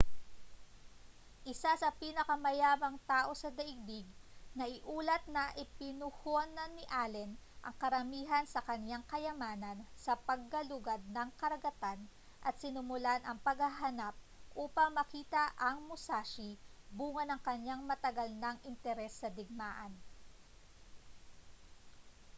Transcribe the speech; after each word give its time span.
isa 1.53 1.71
sa 1.81 1.89
mga 1.93 1.97
pinakamayamang 2.01 2.97
tao 3.11 3.31
sa 3.41 3.49
daigdig 3.57 4.07
naiulat 4.59 5.21
na 5.35 5.43
ipinuhunan 5.63 6.71
ni 6.73 6.81
allen 7.01 7.31
ang 7.65 7.75
karamihan 7.81 8.41
sa 8.53 8.63
kaniyang 8.67 9.05
kayamanan 9.11 9.77
sa 10.03 10.13
paggalugad 10.27 10.97
ng 11.15 11.29
karagatan 11.41 11.99
at 12.47 12.55
sinimulan 12.63 13.21
ang 13.23 13.37
paghahanap 13.47 14.15
upang 14.63 14.89
makita 14.99 15.43
ang 15.67 15.77
musashi 15.89 16.49
bunga 16.97 17.23
ng 17.29 17.41
kaniyang 17.47 17.83
matagal 17.89 18.29
nang 18.41 18.57
interes 18.69 19.13
sa 19.21 19.29
digmaan 19.37 19.93